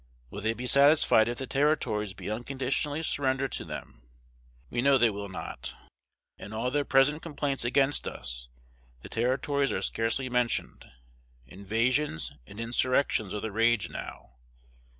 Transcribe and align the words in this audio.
Will 0.31 0.41
they 0.41 0.55
be 0.55 0.65
satisfied 0.65 1.27
if 1.27 1.37
the 1.37 1.45
Territories 1.45 2.15
be 2.15 2.27
unconditionally 2.31 3.03
surrendered 3.03 3.51
to 3.51 3.63
them? 3.65 4.01
We 4.71 4.81
know 4.81 4.97
they 4.97 5.11
will 5.11 5.29
not. 5.29 5.75
In 6.39 6.53
all 6.53 6.71
their 6.71 6.83
present 6.85 7.21
complaints 7.21 7.63
against 7.63 8.07
us, 8.07 8.49
the 9.03 9.09
Territories 9.09 9.71
are 9.71 9.83
scarcely 9.83 10.27
mentioned. 10.27 10.85
Invasions 11.45 12.31
and 12.47 12.59
insurrections 12.59 13.31
are 13.31 13.41
the 13.41 13.51
rage 13.51 13.91
now. 13.91 14.37